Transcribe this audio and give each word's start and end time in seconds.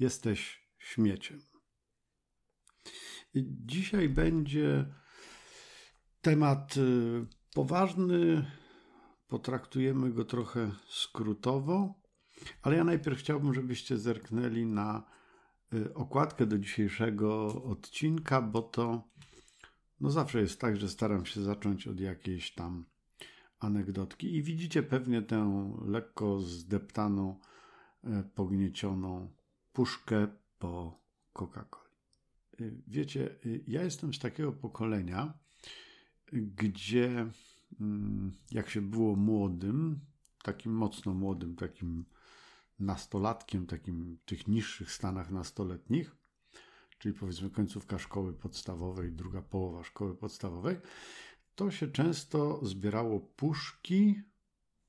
jesteś 0.00 0.68
śmieciem. 0.78 1.40
Dzisiaj 3.66 4.08
będzie 4.08 4.94
temat 6.20 6.76
y, 6.76 7.26
poważny, 7.54 8.50
potraktujemy 9.28 10.12
go 10.12 10.24
trochę 10.24 10.70
skrótowo, 10.88 11.94
ale 12.62 12.76
ja 12.76 12.84
najpierw 12.84 13.18
chciałbym, 13.18 13.54
żebyście 13.54 13.98
zerknęli 13.98 14.66
na 14.66 15.04
y, 15.74 15.94
okładkę 15.94 16.46
do 16.46 16.58
dzisiejszego 16.58 17.46
odcinka, 17.62 18.42
bo 18.42 18.62
to 18.62 19.10
no 20.00 20.10
zawsze 20.10 20.40
jest 20.40 20.60
tak, 20.60 20.76
że 20.76 20.88
staram 20.88 21.26
się 21.26 21.42
zacząć 21.42 21.86
od 21.86 22.00
jakiejś 22.00 22.54
tam 22.54 22.84
anegdotki. 23.58 24.36
I 24.36 24.42
widzicie 24.42 24.82
pewnie 24.82 25.22
tę 25.22 25.72
lekko 25.86 26.40
zdeptaną, 26.40 27.40
y, 28.04 28.08
pogniecioną 28.34 29.39
puszkę 29.80 30.28
po 30.58 31.00
Coca-Coli. 31.32 31.90
Wiecie, 32.86 33.38
ja 33.66 33.82
jestem 33.82 34.14
z 34.14 34.18
takiego 34.18 34.52
pokolenia, 34.52 35.38
gdzie 36.32 37.30
mm, 37.80 38.32
jak 38.50 38.70
się 38.70 38.80
było 38.80 39.16
młodym, 39.16 40.00
takim 40.42 40.72
mocno 40.72 41.14
młodym, 41.14 41.56
takim 41.56 42.04
nastolatkiem, 42.80 43.66
takim 43.66 44.16
w 44.22 44.24
tych 44.24 44.48
niższych 44.48 44.92
stanach 44.92 45.30
nastoletnich, 45.30 46.16
czyli 46.98 47.14
powiedzmy 47.14 47.50
końcówka 47.50 47.98
szkoły 47.98 48.32
podstawowej, 48.32 49.12
druga 49.12 49.42
połowa 49.42 49.84
szkoły 49.84 50.16
podstawowej, 50.16 50.76
to 51.54 51.70
się 51.70 51.88
często 51.88 52.66
zbierało 52.66 53.20
puszki 53.20 54.22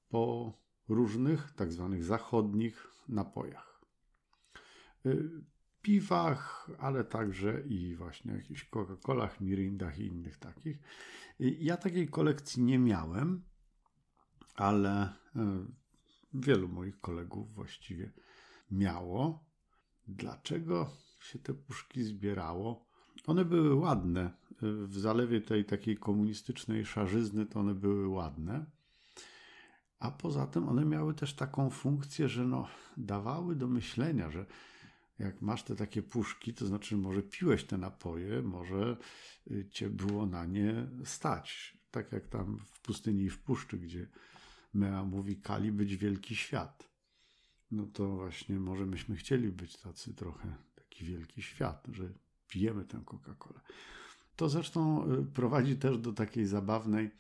po 0.09 0.53
różnych 0.87 1.53
tak 1.53 1.71
zwanych 1.71 2.03
zachodnich 2.03 2.87
napojach. 3.07 3.70
Y, 5.05 5.29
piwach, 5.81 6.69
ale 6.79 7.03
także 7.03 7.61
i 7.61 7.95
właśnie 7.95 8.33
jakichś 8.33 8.69
Coca-Colach, 8.69 9.41
Mirindach 9.41 9.99
i 9.99 10.05
innych 10.05 10.37
takich. 10.37 10.79
Ja 11.39 11.77
takiej 11.77 12.07
kolekcji 12.07 12.63
nie 12.63 12.79
miałem, 12.79 13.43
ale 14.55 15.13
e, 15.35 15.65
wielu 16.33 16.67
moich 16.67 16.99
kolegów 16.99 17.53
właściwie 17.53 18.11
miało. 18.71 19.45
Dlaczego 20.07 20.89
się 21.21 21.39
te 21.39 21.53
puszki 21.53 22.03
zbierało? 22.03 22.85
One 23.27 23.45
były 23.45 23.75
ładne. 23.75 24.31
W 24.61 24.97
zalewie 24.97 25.41
tej 25.41 25.65
takiej 25.65 25.97
komunistycznej 25.97 26.85
szarzyzny 26.85 27.45
to 27.45 27.59
one 27.59 27.75
były 27.75 28.07
ładne. 28.07 28.65
A 29.99 30.11
poza 30.11 30.47
tym 30.47 30.69
one 30.69 30.85
miały 30.85 31.13
też 31.13 31.33
taką 31.33 31.69
funkcję, 31.69 32.29
że 32.29 32.45
no, 32.45 32.67
dawały 32.97 33.55
do 33.55 33.67
myślenia, 33.67 34.31
że 34.31 34.45
jak 35.19 35.41
masz 35.41 35.63
te 35.63 35.75
takie 35.75 36.01
puszki, 36.01 36.53
to 36.53 36.65
znaczy 36.65 36.97
może 36.97 37.23
piłeś 37.23 37.63
te 37.63 37.77
napoje, 37.77 38.41
może 38.41 38.97
y, 39.51 39.69
cię 39.71 39.89
było 39.89 40.25
na 40.25 40.45
nie 40.45 40.87
stać. 41.05 41.77
Tak 41.91 42.11
jak 42.11 42.27
tam 42.27 42.59
w 42.65 42.81
pustyni 42.81 43.23
i 43.23 43.29
w 43.29 43.39
puszczy, 43.39 43.77
gdzie 43.77 44.07
Mea 44.73 45.03
mówi, 45.03 45.41
kali 45.41 45.71
być 45.71 45.97
wielki 45.97 46.35
świat. 46.35 46.91
No 47.71 47.85
to 47.85 48.15
właśnie 48.15 48.59
może 48.59 48.85
myśmy 48.85 49.15
chcieli 49.15 49.51
być 49.51 49.77
tacy 49.77 50.13
trochę, 50.13 50.55
taki 50.75 51.05
wielki 51.05 51.41
świat, 51.41 51.87
że 51.91 52.13
pijemy 52.47 52.85
tę 52.85 53.01
Coca-Colę. 53.05 53.59
To 54.35 54.49
zresztą 54.49 55.11
y, 55.11 55.25
prowadzi 55.25 55.75
też 55.75 55.97
do 55.97 56.13
takiej 56.13 56.45
zabawnej 56.45 57.11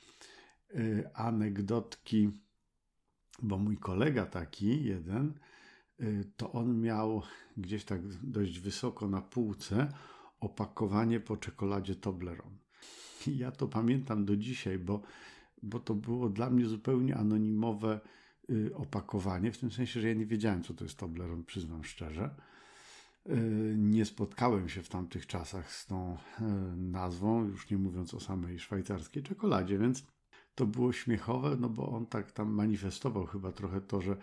y, 0.75 1.09
anegdotki, 1.13 2.29
bo 3.41 3.57
mój 3.57 3.77
kolega 3.77 4.25
taki, 4.25 4.83
jeden, 4.83 5.39
to 6.37 6.51
on 6.51 6.81
miał 6.81 7.21
gdzieś 7.57 7.85
tak 7.85 8.01
dość 8.07 8.59
wysoko 8.59 9.07
na 9.07 9.21
półce 9.21 9.87
opakowanie 10.39 11.19
po 11.19 11.37
czekoladzie 11.37 11.95
Toblerone. 11.95 12.57
Ja 13.27 13.51
to 13.51 13.67
pamiętam 13.67 14.25
do 14.25 14.37
dzisiaj, 14.37 14.79
bo, 14.79 15.01
bo 15.63 15.79
to 15.79 15.95
było 15.95 16.29
dla 16.29 16.49
mnie 16.49 16.65
zupełnie 16.65 17.17
anonimowe 17.17 17.99
y, 18.49 18.75
opakowanie, 18.75 19.51
w 19.51 19.57
tym 19.57 19.71
sensie, 19.71 20.01
że 20.01 20.07
ja 20.07 20.13
nie 20.13 20.25
wiedziałem, 20.25 20.63
co 20.63 20.73
to 20.73 20.83
jest 20.83 20.97
Toblerone, 20.97 21.43
przyznam 21.43 21.83
szczerze. 21.83 22.35
Y, 23.29 23.75
nie 23.77 24.05
spotkałem 24.05 24.69
się 24.69 24.83
w 24.83 24.89
tamtych 24.89 25.27
czasach 25.27 25.71
z 25.71 25.85
tą 25.85 26.17
nazwą, 26.75 27.45
już 27.45 27.69
nie 27.69 27.77
mówiąc 27.77 28.13
o 28.13 28.19
samej 28.19 28.59
szwajcarskiej 28.59 29.23
czekoladzie, 29.23 29.77
więc 29.77 30.03
to 30.55 30.65
było 30.65 30.93
śmiechowe, 30.93 31.57
no 31.59 31.69
bo 31.69 31.89
on 31.89 32.05
tak 32.05 32.31
tam 32.31 32.53
manifestował 32.53 33.25
chyba 33.25 33.51
trochę 33.51 33.81
to, 33.81 34.01
że 34.01 34.17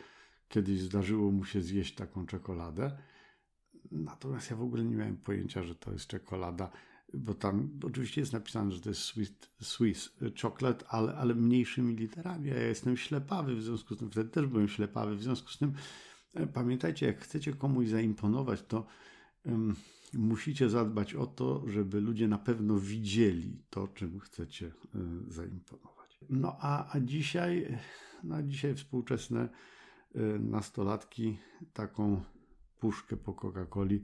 kiedyś 0.48 0.80
zdarzyło 0.80 1.32
mu 1.32 1.44
się 1.44 1.62
zjeść 1.62 1.94
taką 1.94 2.26
czekoladę. 2.26 2.98
Natomiast 3.90 4.50
ja 4.50 4.56
w 4.56 4.62
ogóle 4.62 4.84
nie 4.84 4.96
miałem 4.96 5.16
pojęcia, 5.16 5.62
że 5.62 5.74
to 5.74 5.92
jest 5.92 6.06
czekolada, 6.06 6.70
bo 7.14 7.34
tam 7.34 7.70
oczywiście 7.82 8.20
jest 8.20 8.32
napisane, 8.32 8.72
że 8.72 8.80
to 8.80 8.88
jest 8.88 9.00
Swiss, 9.00 9.32
Swiss 9.60 10.12
chocolate, 10.42 10.86
ale, 10.88 11.14
ale 11.14 11.34
mniejszymi 11.34 11.94
literami. 11.94 12.48
Ja 12.48 12.62
jestem 12.62 12.96
ślepawy, 12.96 13.54
w 13.56 13.62
związku 13.62 13.94
z 13.94 13.98
tym 13.98 14.10
wtedy 14.10 14.30
też 14.30 14.46
byłem 14.46 14.68
ślepawy, 14.68 15.16
w 15.16 15.22
związku 15.22 15.48
z 15.48 15.58
tym 15.58 15.72
e, 16.34 16.46
pamiętajcie, 16.46 17.06
jak 17.06 17.20
chcecie 17.20 17.52
komuś 17.52 17.88
zaimponować, 17.88 18.62
to 18.62 18.86
um, 19.44 19.74
musicie 20.14 20.68
zadbać 20.68 21.14
o 21.14 21.26
to, 21.26 21.68
żeby 21.68 22.00
ludzie 22.00 22.28
na 22.28 22.38
pewno 22.38 22.78
widzieli 22.78 23.62
to, 23.70 23.88
czym 23.88 24.20
chcecie 24.20 24.72
um, 24.94 25.26
zaimponować. 25.28 26.18
No 26.30 26.56
a, 26.60 26.96
a 26.96 27.00
dzisiaj, 27.00 27.78
no 28.24 28.42
dzisiaj 28.42 28.74
współczesne 28.74 29.48
nastolatki 30.40 31.38
taką 31.72 32.22
puszkę 32.78 33.16
po 33.16 33.32
Coca-Coli 33.32 34.02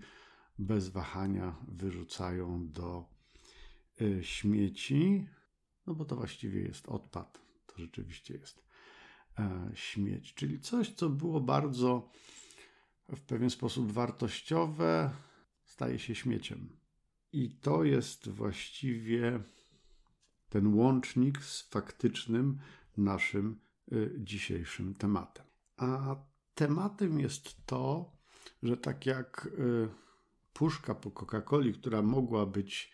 bez 0.58 0.88
wahania 0.88 1.56
wyrzucają 1.68 2.68
do 2.68 3.04
y, 4.00 4.24
śmieci, 4.24 5.28
no 5.86 5.94
bo 5.94 6.04
to 6.04 6.16
właściwie 6.16 6.62
jest 6.62 6.88
odpad, 6.88 7.40
to 7.66 7.78
rzeczywiście 7.78 8.34
jest 8.34 8.64
e, 9.38 9.70
śmieć, 9.74 10.34
czyli 10.34 10.60
coś, 10.60 10.92
co 10.94 11.10
było 11.10 11.40
bardzo 11.40 12.10
w 13.08 13.20
pewien 13.20 13.50
sposób 13.50 13.92
wartościowe, 13.92 15.10
staje 15.64 15.98
się 15.98 16.14
śmieciem. 16.14 16.76
I 17.32 17.50
to 17.50 17.84
jest 17.84 18.28
właściwie 18.28 19.40
ten 20.48 20.74
łącznik 20.74 21.42
z 21.42 21.62
faktycznym 21.62 22.58
naszym 22.96 23.60
y, 23.92 24.14
dzisiejszym 24.18 24.94
tematem. 24.94 25.53
A 25.76 26.16
tematem 26.54 27.20
jest 27.20 27.66
to, 27.66 28.12
że 28.62 28.76
tak 28.76 29.06
jak 29.06 29.48
y, 29.58 29.88
puszka 30.52 30.94
po 30.94 31.10
Coca-Coli, 31.10 31.74
która 31.74 32.02
mogła 32.02 32.46
być 32.46 32.92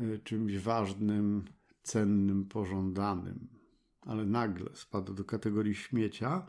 y, 0.00 0.20
czymś 0.24 0.58
ważnym, 0.58 1.44
cennym, 1.82 2.44
pożądanym, 2.44 3.48
ale 4.00 4.26
nagle 4.26 4.70
spada 4.74 5.12
do 5.12 5.24
kategorii 5.24 5.74
śmiecia, 5.74 6.46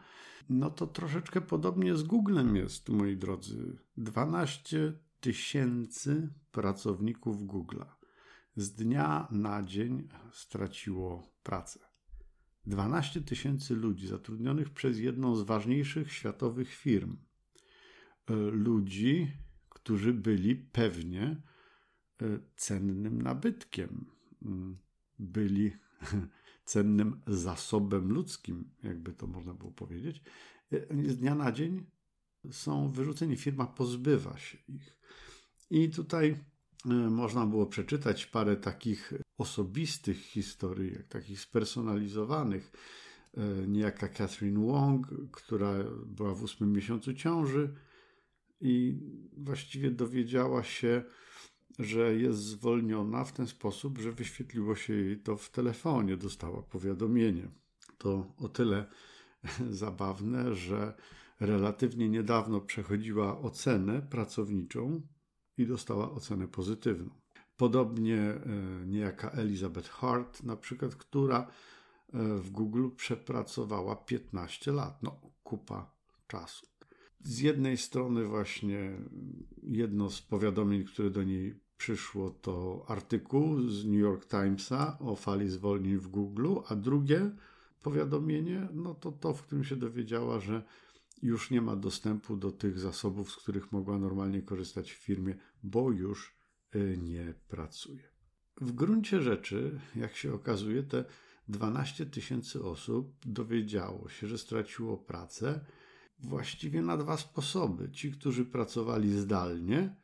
no 0.49 0.69
to 0.69 0.87
troszeczkę 0.87 1.41
podobnie 1.41 1.95
z 1.95 2.03
Googlem 2.03 2.55
jest, 2.55 2.89
moi 2.89 3.17
drodzy. 3.17 3.77
12 3.97 4.93
tysięcy 5.19 6.29
pracowników 6.51 7.37
Google'a 7.37 7.85
z 8.55 8.71
dnia 8.71 9.27
na 9.31 9.63
dzień 9.63 10.09
straciło 10.31 11.23
pracę. 11.43 11.79
12 12.67 13.21
tysięcy 13.21 13.75
ludzi 13.75 14.07
zatrudnionych 14.07 14.69
przez 14.69 14.99
jedną 14.99 15.35
z 15.35 15.41
ważniejszych 15.41 16.13
światowych 16.13 16.73
firm. 16.73 17.17
E, 18.29 18.33
ludzi, 18.35 19.31
którzy 19.69 20.13
byli 20.13 20.55
pewnie 20.55 21.41
e, 22.21 22.39
cennym 22.55 23.21
nabytkiem, 23.21 24.05
mm, 24.41 24.77
byli 25.19 25.71
cennym 26.65 27.21
zasobem 27.27 28.13
ludzkim, 28.13 28.71
jakby 28.83 29.13
to 29.13 29.27
można 29.27 29.53
było 29.53 29.71
powiedzieć. 29.71 30.21
E, 30.71 31.09
z 31.11 31.17
dnia 31.17 31.35
na 31.35 31.51
dzień 31.51 31.85
są 32.51 32.91
wyrzuceni, 32.91 33.35
firma 33.35 33.67
pozbywa 33.67 34.37
się 34.37 34.57
ich. 34.67 34.97
I 35.69 35.89
tutaj 35.89 36.37
można 37.09 37.45
było 37.45 37.65
przeczytać 37.65 38.25
parę 38.25 38.57
takich 38.57 39.13
osobistych 39.37 40.17
historii, 40.17 40.93
jak 40.93 41.07
takich 41.07 41.39
spersonalizowanych. 41.39 42.71
E, 43.37 43.67
niejaka 43.67 44.07
Catherine 44.07 44.67
Wong, 44.67 45.07
która 45.31 45.73
była 46.05 46.33
w 46.33 46.43
ósmym 46.43 46.73
miesiącu 46.73 47.13
ciąży 47.13 47.73
i 48.61 48.99
właściwie 49.37 49.91
dowiedziała 49.91 50.63
się, 50.63 51.03
że 51.79 52.15
jest 52.15 52.39
zwolniona 52.39 53.23
w 53.23 53.31
ten 53.31 53.47
sposób, 53.47 53.97
że 53.97 54.11
wyświetliło 54.11 54.75
się 54.75 54.93
jej 54.93 55.19
to 55.19 55.37
w 55.37 55.49
telefonie, 55.49 56.17
dostała 56.17 56.61
powiadomienie. 56.61 57.51
To 57.97 58.33
o 58.37 58.49
tyle 58.49 58.85
zabawne, 59.69 60.55
że 60.55 60.93
relatywnie 61.39 62.09
niedawno 62.09 62.61
przechodziła 62.61 63.39
ocenę 63.39 64.01
pracowniczą 64.01 65.01
i 65.57 65.67
dostała 65.67 66.11
ocenę 66.11 66.47
pozytywną. 66.47 67.09
Podobnie 67.57 68.19
e, 68.19 68.39
niejaka 68.85 69.29
Elizabeth 69.29 69.89
Hart, 69.89 70.43
na 70.43 70.55
przykład, 70.55 70.95
która 70.95 71.39
e, 71.39 71.47
w 72.37 72.49
Google 72.49 72.89
przepracowała 72.95 73.95
15 73.95 74.71
lat. 74.71 75.03
No, 75.03 75.19
kupa 75.43 75.91
czasu. 76.27 76.67
z 77.23 77.39
jednej 77.39 77.77
strony 77.77 78.25
właśnie 78.25 78.91
jedno 79.63 80.09
z 80.09 80.21
powiadomień, 80.21 80.83
które 80.83 81.09
do 81.09 81.23
niej 81.23 81.59
przyszło, 81.77 82.29
to 82.29 82.85
artykuł 82.87 83.69
z 83.69 83.85
New 83.85 83.99
York 83.99 84.27
Timesa 84.27 84.99
o 84.99 85.15
fali 85.15 85.49
zwolnień 85.49 85.97
w 85.97 86.07
Google, 86.07 86.55
a 86.67 86.75
drugie 86.75 87.31
powiadomienie, 87.83 88.67
no 88.73 88.93
to 88.93 89.11
to, 89.11 89.33
w 89.33 89.43
którym 89.43 89.63
się 89.63 89.75
dowiedziała, 89.75 90.39
że 90.39 90.63
już 91.23 91.51
nie 91.51 91.61
ma 91.61 91.75
dostępu 91.75 92.37
do 92.37 92.51
tych 92.51 92.79
zasobów, 92.79 93.31
z 93.31 93.35
których 93.35 93.71
mogła 93.71 93.97
normalnie 93.97 94.41
korzystać 94.41 94.91
w 94.91 94.95
firmie, 94.97 95.35
bo 95.63 95.91
już 95.91 96.36
nie 96.97 97.33
pracuje. 97.47 98.09
W 98.61 98.71
gruncie 98.71 99.21
rzeczy, 99.21 99.79
jak 99.95 100.15
się 100.15 100.33
okazuje, 100.33 100.83
te 100.83 101.05
12 101.47 102.05
tysięcy 102.05 102.63
osób 102.63 103.15
dowiedziało 103.25 104.09
się, 104.09 104.27
że 104.27 104.37
straciło 104.37 104.97
pracę 104.97 105.65
właściwie 106.19 106.81
na 106.81 106.97
dwa 106.97 107.17
sposoby. 107.17 107.91
Ci, 107.91 108.11
którzy 108.11 108.45
pracowali 108.45 109.11
zdalnie, 109.11 109.95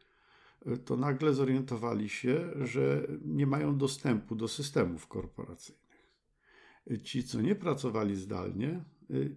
to 0.86 0.98
nagle 0.98 1.34
zorientowali 1.34 2.10
się, 2.10 2.52
że 2.62 3.08
nie 3.25 3.48
mają 3.48 3.78
dostępu 3.78 4.36
do 4.36 4.48
systemów 4.48 5.08
korporacyjnych. 5.08 5.84
Ci, 7.04 7.24
co 7.24 7.42
nie 7.42 7.56
pracowali 7.56 8.16
zdalnie, 8.16 8.84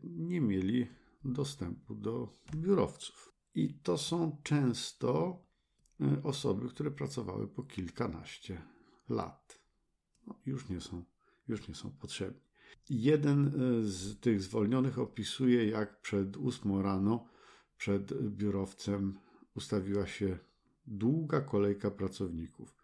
nie 0.02 0.40
mieli 0.40 0.86
dostępu 1.24 1.94
do 1.94 2.32
biurowców. 2.54 3.32
I 3.54 3.74
to 3.74 3.98
są 3.98 4.36
często 4.42 5.42
osoby, 6.22 6.68
które 6.68 6.90
pracowały 6.90 7.48
po 7.48 7.62
kilkanaście 7.62 8.62
lat. 9.08 9.60
No, 10.26 10.34
już, 10.46 10.68
nie 10.68 10.80
są, 10.80 11.04
już 11.48 11.68
nie 11.68 11.74
są 11.74 11.90
potrzebni. 11.90 12.40
Jeden 12.90 13.52
z 13.82 14.20
tych 14.20 14.42
zwolnionych 14.42 14.98
opisuje, 14.98 15.66
jak 15.66 16.00
przed 16.00 16.36
ósmą 16.36 16.82
rano 16.82 17.28
przed 17.76 18.22
biurowcem 18.22 19.18
ustawiła 19.54 20.06
się 20.06 20.38
długa 20.86 21.40
kolejka 21.40 21.90
pracowników, 21.90 22.76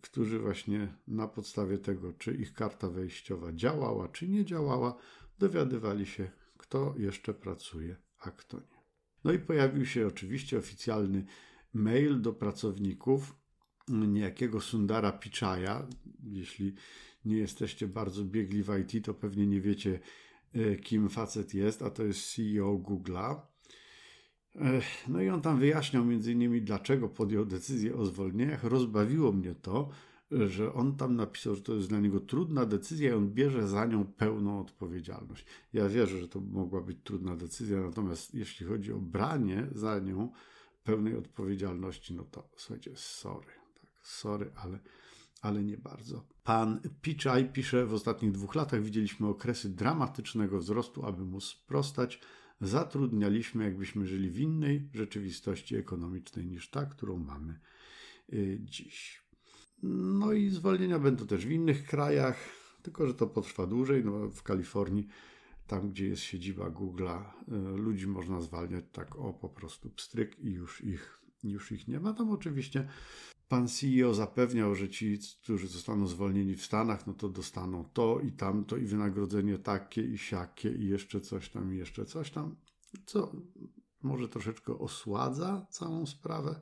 którzy 0.00 0.38
właśnie 0.38 0.94
na 1.08 1.28
podstawie 1.28 1.78
tego, 1.78 2.12
czy 2.12 2.34
ich 2.34 2.52
karta 2.52 2.90
wejściowa 2.90 3.52
działała, 3.52 4.08
czy 4.08 4.28
nie 4.28 4.44
działała, 4.44 4.96
dowiadywali 5.38 6.06
się, 6.06 6.30
kto 6.58 6.94
jeszcze 6.98 7.34
pracuje, 7.34 7.96
a 8.18 8.30
kto 8.30 8.56
nie. 8.56 8.84
No 9.24 9.32
i 9.32 9.38
pojawił 9.38 9.86
się 9.86 10.06
oczywiście 10.06 10.58
oficjalny 10.58 11.24
mail 11.74 12.20
do 12.20 12.32
pracowników 12.32 13.34
niejakiego 13.88 14.60
Sundara 14.60 15.12
Pichaja. 15.12 15.86
Jeśli 16.22 16.74
nie 17.24 17.36
jesteście 17.36 17.88
bardzo 17.88 18.24
biegli 18.24 18.62
w 18.62 18.70
IT, 18.78 19.04
to 19.04 19.14
pewnie 19.14 19.46
nie 19.46 19.60
wiecie, 19.60 20.00
e, 20.52 20.76
kim 20.76 21.08
facet 21.08 21.54
jest, 21.54 21.82
a 21.82 21.90
to 21.90 22.04
jest 22.04 22.34
CEO 22.34 22.78
Google'a. 22.78 23.40
No 25.08 25.20
i 25.22 25.28
on 25.28 25.42
tam 25.42 25.58
wyjaśniał 25.58 26.04
między 26.04 26.32
innymi, 26.32 26.62
dlaczego 26.62 27.08
podjął 27.08 27.44
decyzję 27.44 27.96
o 27.96 28.04
zwolnieniach. 28.04 28.64
Rozbawiło 28.64 29.32
mnie 29.32 29.54
to, 29.54 29.88
że 30.30 30.74
on 30.74 30.96
tam 30.96 31.16
napisał, 31.16 31.54
że 31.54 31.62
to 31.62 31.74
jest 31.74 31.88
dla 31.88 32.00
niego 32.00 32.20
trudna 32.20 32.66
decyzja 32.66 33.10
i 33.10 33.12
on 33.12 33.30
bierze 33.30 33.68
za 33.68 33.86
nią 33.86 34.04
pełną 34.04 34.60
odpowiedzialność. 34.60 35.46
Ja 35.72 35.88
wierzę, 35.88 36.18
że 36.18 36.28
to 36.28 36.40
mogła 36.40 36.80
być 36.80 36.98
trudna 37.04 37.36
decyzja, 37.36 37.80
natomiast 37.80 38.34
jeśli 38.34 38.66
chodzi 38.66 38.92
o 38.92 38.98
branie 38.98 39.66
za 39.72 39.98
nią 39.98 40.32
pełnej 40.84 41.16
odpowiedzialności, 41.16 42.14
no 42.14 42.24
to 42.24 42.48
słuchajcie, 42.56 42.90
sorry, 42.94 43.52
tak, 43.80 43.90
sorry, 44.02 44.50
ale, 44.56 44.78
ale 45.42 45.64
nie 45.64 45.78
bardzo. 45.78 46.26
Pan 46.44 46.80
Piczaj 47.02 47.52
pisze, 47.52 47.86
w 47.86 47.94
ostatnich 47.94 48.32
dwóch 48.32 48.54
latach 48.54 48.82
widzieliśmy 48.82 49.28
okresy 49.28 49.68
dramatycznego 49.68 50.58
wzrostu, 50.58 51.06
aby 51.06 51.24
mu 51.24 51.40
sprostać 51.40 52.20
zatrudnialiśmy, 52.60 53.64
jakbyśmy 53.64 54.06
żyli 54.06 54.30
w 54.30 54.38
innej 54.38 54.88
rzeczywistości 54.94 55.76
ekonomicznej 55.76 56.46
niż 56.46 56.70
ta, 56.70 56.86
którą 56.86 57.18
mamy 57.18 57.60
y, 58.32 58.58
dziś. 58.60 59.24
No 59.82 60.32
i 60.32 60.50
zwolnienia 60.50 60.98
będą 60.98 61.26
też 61.26 61.46
w 61.46 61.50
innych 61.50 61.86
krajach, 61.86 62.36
tylko 62.82 63.06
że 63.06 63.14
to 63.14 63.26
potrwa 63.26 63.66
dłużej. 63.66 64.04
No, 64.04 64.28
w 64.28 64.42
Kalifornii, 64.42 65.08
tam 65.66 65.90
gdzie 65.90 66.08
jest 66.08 66.22
siedziba 66.22 66.70
Google'a, 66.70 67.22
y, 67.48 67.76
ludzi 67.76 68.06
można 68.06 68.40
zwalniać 68.40 68.84
tak 68.92 69.16
o 69.16 69.32
po 69.32 69.48
prostu 69.48 69.90
pstryk 69.90 70.38
i 70.38 70.50
już 70.50 70.84
ich, 70.84 71.22
już 71.44 71.72
ich 71.72 71.88
nie 71.88 72.00
ma. 72.00 72.12
Tam 72.12 72.30
oczywiście 72.30 72.88
Pan 73.48 73.68
CEO 73.68 74.14
zapewniał, 74.14 74.74
że 74.74 74.88
ci, 74.88 75.18
którzy 75.42 75.68
zostaną 75.68 76.06
zwolnieni 76.06 76.54
w 76.54 76.64
Stanach, 76.64 77.06
no 77.06 77.14
to 77.14 77.28
dostaną 77.28 77.84
to 77.84 78.20
i 78.20 78.32
tamto 78.32 78.76
i 78.76 78.86
wynagrodzenie 78.86 79.58
takie 79.58 80.02
i 80.02 80.18
siakie 80.18 80.72
i 80.72 80.88
jeszcze 80.88 81.20
coś 81.20 81.48
tam 81.48 81.74
i 81.74 81.78
jeszcze 81.78 82.04
coś 82.04 82.30
tam, 82.30 82.56
co 83.06 83.32
może 84.02 84.28
troszeczkę 84.28 84.78
osładza 84.78 85.66
całą 85.70 86.06
sprawę, 86.06 86.60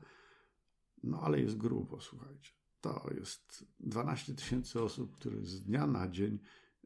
no 1.03 1.21
ale 1.21 1.41
jest 1.41 1.57
grubo, 1.57 2.01
słuchajcie. 2.01 2.53
To 2.81 3.11
jest 3.19 3.67
12 3.81 4.35
tysięcy 4.35 4.83
osób, 4.83 5.17
które 5.17 5.45
z 5.45 5.63
dnia 5.63 5.87
na 5.87 6.09
dzień 6.09 6.39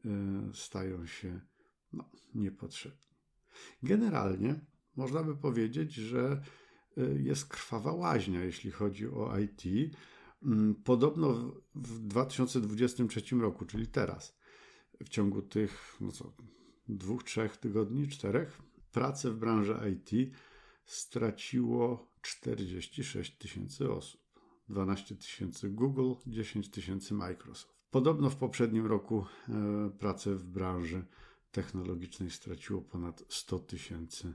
y, 0.05 0.09
stają 0.53 1.05
się 1.05 1.41
no, 1.97 2.09
niepotrzebni. 2.35 3.07
Generalnie 3.83 4.59
można 4.95 5.23
by 5.23 5.35
powiedzieć, 5.35 5.93
że 5.93 6.41
Y, 6.97 7.21
jest 7.21 7.45
krwawa 7.45 7.93
łaźnia, 7.93 8.43
jeśli 8.43 8.71
chodzi 8.71 9.07
o 9.07 9.39
IT. 9.39 9.63
Mm, 10.43 10.75
podobno 10.75 11.53
w 11.75 11.99
2023 11.99 13.35
roku, 13.35 13.65
czyli 13.65 13.87
teraz, 13.87 14.37
w 15.05 15.09
ciągu 15.09 15.41
tych 15.41 15.97
no 16.01 16.11
co, 16.11 16.33
dwóch, 16.87 17.23
trzech 17.23 17.57
tygodni, 17.57 18.07
czterech, 18.07 18.61
pracę 18.91 19.31
w 19.31 19.37
branży 19.37 19.75
IT 19.91 20.33
straciło 20.85 22.11
46 22.21 23.37
tysięcy 23.37 23.91
osób. 23.91 24.21
12 24.69 25.15
tysięcy 25.15 25.69
Google, 25.69 26.13
10 26.27 26.69
tysięcy 26.69 27.13
Microsoft. 27.13 27.77
Podobno 27.91 28.29
w 28.29 28.35
poprzednim 28.35 28.85
roku 28.85 29.25
e, 29.49 29.89
pracę 29.99 30.35
w 30.35 30.43
branży 30.43 31.05
technologicznej 31.57 32.31
straciło 32.31 32.81
ponad 32.81 33.23
100 33.29 33.59
tysięcy 33.59 34.33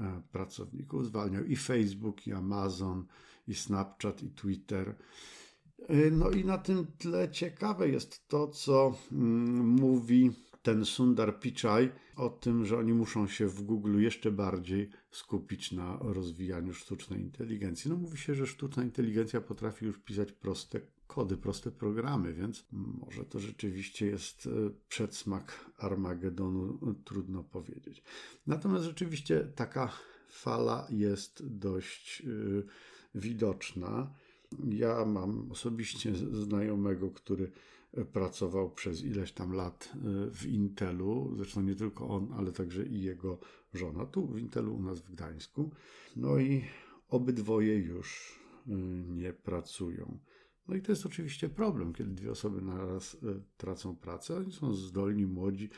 E, 0.00 0.22
pracowników 0.32 1.06
zwalniał 1.06 1.44
i 1.44 1.56
Facebook, 1.56 2.26
i 2.26 2.32
Amazon, 2.32 3.06
i 3.48 3.54
Snapchat, 3.54 4.22
i 4.22 4.30
Twitter. 4.30 4.94
E, 5.88 6.10
no 6.10 6.30
i 6.30 6.44
na 6.44 6.58
tym 6.58 6.86
tle 6.98 7.30
ciekawe 7.30 7.88
jest 7.88 8.28
to, 8.28 8.48
co 8.48 8.94
mm, 9.12 9.68
mówi 9.68 10.30
ten 10.62 10.84
Sundar 10.84 11.40
Pichai 11.40 11.88
o 12.16 12.28
tym, 12.30 12.64
że 12.64 12.78
oni 12.78 12.92
muszą 12.92 13.26
się 13.26 13.46
w 13.46 13.62
Google 13.62 14.00
jeszcze 14.00 14.32
bardziej 14.32 14.90
skupić 15.10 15.72
na 15.72 15.98
rozwijaniu 16.00 16.74
sztucznej 16.74 17.20
inteligencji. 17.20 17.90
No 17.90 17.96
mówi 17.96 18.18
się, 18.18 18.34
że 18.34 18.46
sztuczna 18.46 18.82
inteligencja 18.82 19.40
potrafi 19.40 19.84
już 19.84 19.98
pisać 19.98 20.32
proste 20.32 20.80
kody, 21.18 21.36
proste 21.36 21.70
programy, 21.70 22.32
więc 22.32 22.66
może 22.72 23.24
to 23.24 23.38
rzeczywiście 23.38 24.06
jest 24.06 24.46
e, 24.46 24.50
przedsmak 24.88 25.70
Armagedonu, 25.78 26.94
trudno 27.04 27.44
powiedzieć. 27.44 28.02
Natomiast 28.46 28.84
rzeczywiście 28.84 29.40
taka 29.54 29.92
fala 30.28 30.86
jest 30.90 31.46
dość 31.46 32.22
e, 32.22 32.26
widoczna. 33.14 34.14
Ja 34.68 35.04
mam 35.04 35.52
osobiście 35.52 36.14
znajomego, 36.32 37.10
który 37.10 37.50
pracował 38.12 38.70
przez 38.70 39.04
ileś 39.04 39.32
tam 39.32 39.52
lat 39.52 39.92
e, 39.94 39.98
w 40.30 40.46
Intelu, 40.46 41.34
zresztą 41.36 41.62
nie 41.62 41.74
tylko 41.74 42.08
on, 42.08 42.32
ale 42.36 42.52
także 42.52 42.86
i 42.86 43.02
jego 43.02 43.38
żona, 43.74 44.06
tu 44.06 44.26
w 44.26 44.38
Intelu 44.38 44.74
u 44.74 44.82
nas 44.82 45.00
w 45.00 45.12
Gdańsku. 45.12 45.70
No 46.16 46.38
i 46.38 46.64
obydwoje 47.08 47.78
już 47.78 48.38
nie 49.08 49.32
pracują. 49.32 50.18
No 50.68 50.74
i 50.76 50.82
to 50.82 50.92
jest 50.92 51.06
oczywiście 51.06 51.48
problem, 51.48 51.92
kiedy 51.92 52.10
dwie 52.10 52.30
osoby 52.30 52.62
naraz 52.62 53.14
e, 53.14 53.18
tracą 53.56 53.96
pracę. 53.96 54.36
Oni 54.36 54.52
są 54.52 54.74
zdolni, 54.74 55.26
młodzi, 55.26 55.70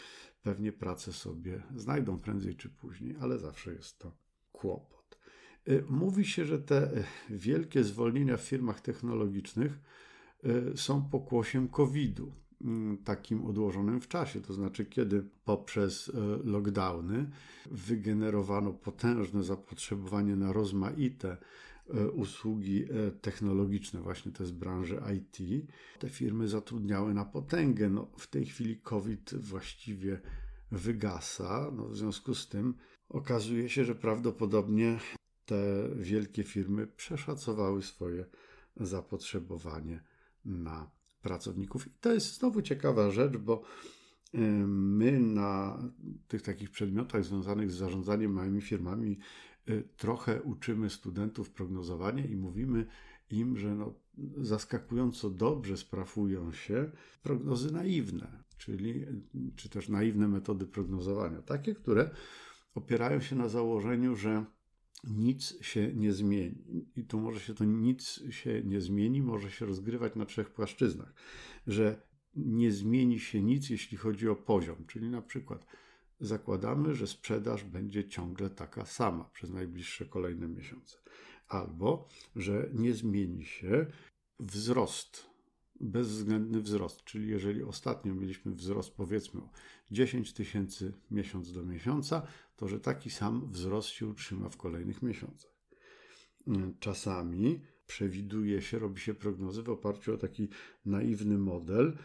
pewnie 0.43 0.73
pracę 0.73 1.13
sobie 1.13 1.63
znajdą 1.77 2.19
prędzej 2.19 2.57
czy 2.57 2.69
później, 2.69 3.17
ale 3.21 3.39
zawsze 3.39 3.73
jest 3.73 3.99
to 3.99 4.13
kłopot. 4.53 5.19
E, 5.67 5.83
mówi 5.89 6.25
się, 6.25 6.45
że 6.45 6.59
te 6.59 6.97
e, 6.97 7.05
wielkie 7.31 7.85
zwolnienia 7.85 8.37
w 8.37 8.43
firmach 8.43 8.81
technologicznych 8.81 9.79
są 10.75 11.03
pokłosiem 11.03 11.69
COVID-u, 11.69 12.33
mm, 12.61 12.99
takim 12.99 13.47
odłożonym 13.47 14.01
w 14.01 14.09
czasie. 14.09 14.41
To 14.41 14.53
znaczy, 14.53 14.85
kiedy 14.85 15.25
poprzez 15.45 16.13
lockdowny 16.45 17.31
wygenerowano 17.71 18.73
potężne 18.73 19.43
zapotrzebowanie 19.43 20.37
na 20.37 20.53
rozmaite 20.53 21.37
usługi 22.13 22.85
e, 22.85 23.11
technologiczne, 23.11 24.01
właśnie 24.01 24.33
te 24.33 24.47
z 24.47 24.51
branży 24.51 25.01
IT. 25.17 25.39
Te 25.99 26.09
firmy 26.09 26.49
zatrudniały 26.49 27.15
na 27.15 27.25
potęgę. 27.25 27.91
No, 27.91 28.11
w 28.19 28.27
tej 28.27 28.47
chwili 28.47 28.77
COVID 28.77 29.35
właściwie 29.35 30.21
wygasa. 30.73 31.71
No, 31.77 31.89
w 31.89 31.97
związku 31.97 32.35
z 32.35 32.49
tym 32.49 32.75
okazuje 33.09 33.69
się, 33.69 33.85
że 33.85 33.95
prawdopodobnie 33.95 34.99
te 35.47 35.89
wielkie 35.97 36.45
firmy 36.45 36.87
przeszacowały 36.87 37.83
swoje 37.83 38.25
zapotrzebowanie 38.77 40.03
na 40.45 40.91
pracowników. 41.23 41.87
I 41.87 41.91
to 42.01 42.13
jest 42.13 42.39
znowu 42.39 42.63
ciekawa 42.63 43.11
rzecz, 43.11 43.37
bo 43.37 43.63
My 44.67 45.21
na 45.21 45.83
tych 46.29 46.43
takich 46.43 46.71
przedmiotach 46.71 47.25
związanych 47.25 47.71
z 47.71 47.75
zarządzaniem 47.75 48.33
małymi 48.33 48.61
firmami 48.61 49.19
trochę 49.97 50.43
uczymy 50.43 50.91
studentów 50.91 51.51
prognozowania 51.51 52.25
i 52.25 52.37
mówimy 52.37 52.87
im, 53.31 53.57
że 53.57 53.75
no, 53.75 53.95
zaskakująco 54.37 55.31
dobrze 55.31 55.77
sprawują 55.77 56.53
się 56.53 56.91
prognozy 57.23 57.73
naiwne, 57.73 58.43
czyli 58.59 59.07
czy 59.57 59.69
też 59.69 59.89
naiwne 59.89 60.29
metody 60.29 60.67
prognozowania, 60.67 61.43
takie, 61.43 61.75
które 61.75 62.11
opierają 62.75 63.21
się 63.21 63.37
na 63.37 63.49
założeniu, 63.49 64.17
że 64.17 64.45
nic 65.05 65.65
się 65.65 65.95
nie 65.95 66.13
zmieni. 66.13 66.87
I 66.97 67.05
tu 67.05 67.21
może 67.21 67.41
się 67.41 67.55
to 67.55 67.65
nic 67.65 68.23
się 68.31 68.63
nie 68.65 68.81
zmieni, 68.81 69.23
może 69.23 69.51
się 69.51 69.67
rozgrywać 69.67 70.15
na 70.15 70.27
trzech 70.27 70.51
płaszczyznach, 70.51 71.15
że 71.67 72.03
nie 72.35 72.73
zmieni 72.73 73.21
się 73.21 73.43
nic, 73.43 73.71
jeśli 73.71 73.97
chodzi 73.97 74.29
o 74.29 74.37
poziom, 74.37 74.87
czyli 74.87 75.11
na 75.11 75.23
przykład 75.23 75.67
zakładamy, 76.21 76.95
że 76.95 77.07
sprzedaż 77.07 77.65
będzie 77.65 78.09
ciągle 78.09 78.51
taka 78.51 78.85
sama 78.85 79.25
przez 79.25 79.51
najbliższe 79.51 80.07
kolejne 80.07 80.49
miesiące, 80.49 80.97
albo 81.49 82.09
że 82.37 82.71
nie 82.73 82.95
zmieni 82.95 83.45
się 83.45 83.87
wzrost, 84.41 85.31
bezwzględny 85.81 86.61
wzrost, 86.61 87.05
czyli 87.05 87.29
jeżeli 87.29 87.63
ostatnio 87.63 88.15
mieliśmy 88.15 88.53
wzrost 88.53 88.95
powiedzmy 88.95 89.41
o 89.41 89.51
10 89.91 90.33
tysięcy 90.33 90.93
miesiąc 91.11 91.53
do 91.53 91.63
miesiąca, 91.63 92.27
to 92.57 92.69
że 92.69 92.81
taki 92.81 93.11
sam 93.11 93.51
wzrost 93.51 93.89
się 93.89 94.07
utrzyma 94.07 94.49
w 94.49 94.57
kolejnych 94.57 95.03
miesiącach. 95.03 95.51
Czasami 96.81 97.61
przewiduje 97.87 98.63
się, 98.63 98.79
robi 98.79 99.01
się 99.01 99.15
prognozy 99.15 99.63
w 99.63 99.71
oparciu 99.71 100.15
o 100.15 100.19
taki 100.19 100.49
naiwny 100.85 101.39
model, 101.39 101.99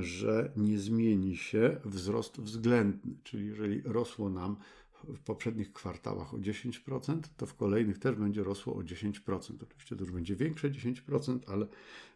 że 0.00 0.52
nie 0.56 0.78
zmieni 0.78 1.36
się 1.36 1.80
wzrost 1.84 2.40
względny, 2.40 3.14
czyli 3.22 3.46
jeżeli 3.46 3.82
rosło 3.82 4.30
nam 4.30 4.56
w 5.04 5.20
poprzednich 5.20 5.72
kwartałach 5.72 6.34
o 6.34 6.38
10%, 6.38 7.20
to 7.36 7.46
w 7.46 7.54
kolejnych 7.54 7.98
też 7.98 8.16
będzie 8.16 8.44
rosło 8.44 8.74
o 8.74 8.80
10%. 8.80 9.62
Oczywiście 9.62 9.96
to 9.96 10.04
już 10.04 10.12
będzie 10.12 10.36
większe 10.36 10.70
10%, 10.70 11.38
ale 11.46 11.66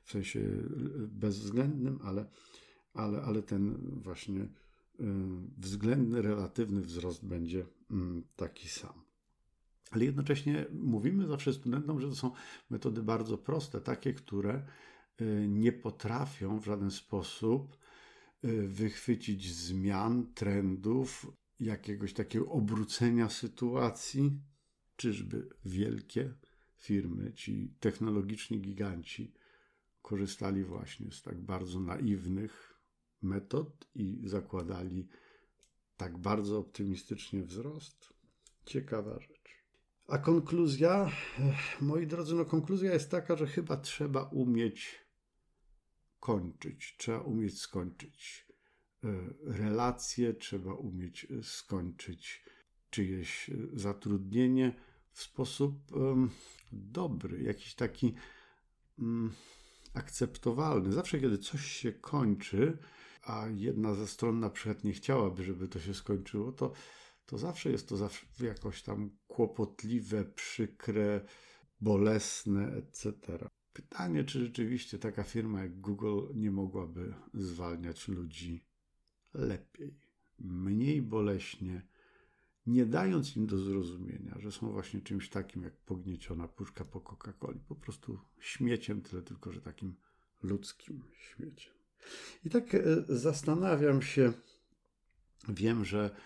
w 0.05 0.11
sensie 0.11 0.41
bezwzględnym, 1.09 1.99
ale, 2.05 2.27
ale, 2.95 3.23
ale 3.23 3.43
ten 3.43 3.91
właśnie 4.03 4.41
y, 4.41 4.49
względny, 5.59 6.23
relatywny 6.23 6.81
wzrost 6.81 7.27
będzie 7.27 7.67
mm, 7.91 8.23
taki 8.37 8.69
sam. 8.69 8.93
Ale 9.91 10.05
jednocześnie 10.05 10.67
mówimy 10.73 11.27
zawsze 11.27 11.53
studentom, 11.53 12.01
że 12.01 12.09
to 12.09 12.15
są 12.15 12.31
metody 12.71 13.03
bardzo 13.03 13.39
proste, 13.39 13.81
takie, 13.81 14.15
które 14.15 14.55
Y, 14.55 14.96
nie 15.49 15.73
potrafią 15.73 16.61
w 16.61 16.65
żaden 16.65 16.91
sposób 16.91 17.79
y, 18.45 18.69
wychwycić 18.69 19.55
zmian, 19.55 20.33
trendów, 20.35 21.27
jakiegoś 21.61 22.13
takiego 22.13 22.49
obrócenia 22.49 23.29
sytuacji. 23.29 24.41
Czyżby 24.97 25.49
wielkie 25.65 26.35
firmy, 26.77 27.33
ci 27.33 27.75
technologiczni 27.81 28.61
giganci, 28.61 29.33
korzystali 30.03 30.65
właśnie 30.65 31.13
z 31.13 31.23
tak 31.23 31.41
bardzo 31.41 31.81
naiwnych 31.81 32.81
metod 33.23 33.89
i 33.95 34.23
zakładali 34.25 35.09
tak 35.97 36.19
bardzo 36.19 36.59
optymistycznie 36.59 37.43
wzrost? 37.43 38.13
Ciekawa 38.65 39.21
rzecz. 39.21 39.65
A 40.09 40.19
konkluzja, 40.19 41.11
moi 41.81 42.07
drodzy, 42.07 42.35
no 42.35 42.45
konkluzja 42.45 42.93
jest 42.93 43.11
taka, 43.11 43.37
że 43.37 43.47
chyba 43.47 43.77
trzeba 43.77 44.23
umieć 44.23 45.06
kończyć, 46.21 46.97
trzeba 46.99 47.21
umieć 47.21 47.61
skończyć 47.61 48.47
e, 49.05 49.09
relacje, 49.45 50.35
trzeba 50.35 50.75
umieć 50.75 51.27
e, 51.31 51.43
skończyć 51.43 52.45
czyjeś 52.91 53.51
e, 53.51 53.55
zatrudnienie 53.73 54.75
w 55.13 55.23
sposób 55.23 55.75
dobry, 56.73 57.43
jakiś 57.43 57.75
taki 57.75 58.15
mm, 58.99 59.33
akceptowalny. 59.95 60.93
Zawsze, 60.93 61.21
kiedy 61.21 61.39
coś 61.39 61.67
się 61.67 61.93
kończy, 61.93 62.79
a 63.23 63.47
jedna 63.49 63.95
ze 63.95 64.07
stron 64.07 64.41
na 64.41 64.51
przykład 64.51 64.85
nie 64.85 64.93
chciałaby, 64.93 65.45
żeby 65.45 65.69
to 65.69 65.81
się 65.81 65.95
skończyło, 65.95 66.53
to, 66.53 66.73
to 67.27 67.39
zawsze 67.39 67.71
jest 67.71 67.89
to 67.89 67.97
jakoś 68.41 68.83
tam 68.83 69.11
kłopotliwe, 69.27 70.25
przykre, 70.25 71.27
bolesne, 71.81 72.73
etc. 72.73 73.13
Pytanie, 73.77 74.25
czy 74.25 74.41
rzeczywiście 74.41 74.99
taka 74.99 75.23
firma 75.23 75.63
jak 75.63 75.81
Google 75.81 76.21
nie 76.35 76.51
mogłaby 76.51 77.15
zwalniać 77.35 78.09
ludzi 78.09 78.65
lepiej, 79.35 79.99
mniej 80.39 81.03
boleśnie, 81.03 81.87
nie 82.67 82.87
dając 82.87 83.37
im 83.37 83.47
do 83.47 83.59
zrozumienia, 83.59 84.35
że 84.39 84.53
są 84.53 84.73
właśnie 84.73 85.01
czymś 85.01 85.29
takim 85.31 85.63
jak 85.63 85.77
pognieciona 85.77 86.49
puszka 86.49 86.85
po 86.85 87.01
Coca-Coli, 87.01 87.59
po 87.69 87.75
prostu 87.75 88.19
śmieciem, 88.41 89.03
tyle 89.03 89.23
tylko, 89.23 89.53
że 89.53 89.61
takim 89.61 89.97
ludzkim 90.43 91.03
śmieciem. 91.19 91.75
I 92.45 92.51
tak 92.51 92.75
e, 92.75 92.81
zastanawiam 93.09 94.03
się, 94.03 94.33
wiem, 95.49 95.85
że 95.85 96.17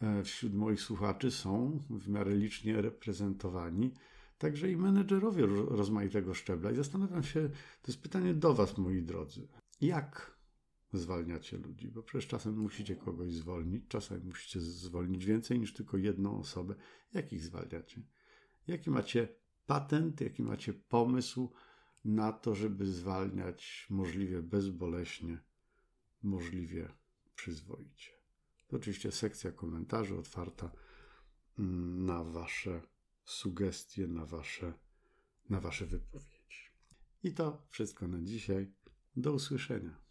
e, 0.00 0.22
wśród 0.22 0.54
moich 0.54 0.80
słuchaczy 0.80 1.30
są 1.30 1.82
w 1.90 2.08
miarę 2.08 2.36
licznie 2.36 2.82
reprezentowani 2.82 3.94
także 4.38 4.70
i 4.70 4.76
menedżerowie 4.76 5.46
rozmaitego 5.68 6.34
szczebla. 6.34 6.70
I 6.70 6.76
zastanawiam 6.76 7.22
się, 7.22 7.48
to 7.82 7.88
jest 7.88 8.02
pytanie 8.02 8.34
do 8.34 8.54
Was, 8.54 8.78
moi 8.78 9.02
drodzy. 9.02 9.48
Jak 9.80 10.36
zwalniacie 10.92 11.58
ludzi? 11.58 11.88
Bo 11.88 12.02
przecież 12.02 12.26
czasem 12.26 12.58
musicie 12.58 12.96
kogoś 12.96 13.32
zwolnić, 13.32 13.88
czasem 13.88 14.24
musicie 14.24 14.60
zwolnić 14.60 15.24
więcej 15.24 15.60
niż 15.60 15.72
tylko 15.72 15.96
jedną 15.96 16.38
osobę. 16.38 16.74
Jak 17.12 17.32
ich 17.32 17.42
zwalniacie? 17.42 18.02
Jaki 18.66 18.90
macie 18.90 19.28
patent, 19.66 20.20
jaki 20.20 20.42
macie 20.42 20.74
pomysł 20.74 21.52
na 22.04 22.32
to, 22.32 22.54
żeby 22.54 22.86
zwalniać 22.86 23.86
możliwie 23.90 24.42
bezboleśnie, 24.42 25.38
możliwie 26.22 26.88
przyzwoicie? 27.34 28.10
To 28.66 28.76
oczywiście 28.76 29.12
sekcja 29.12 29.52
komentarzy 29.52 30.18
otwarta 30.18 30.70
mm, 31.58 32.06
na 32.06 32.24
Wasze 32.24 32.82
sugestie 33.26 34.06
na 34.06 34.26
wasze, 34.26 34.72
na 35.50 35.60
wasze 35.60 35.86
wypowiedzi. 35.86 36.70
I 37.22 37.32
to 37.32 37.66
wszystko 37.70 38.08
na 38.08 38.22
dzisiaj. 38.22 38.72
Do 39.16 39.32
usłyszenia. 39.32 40.05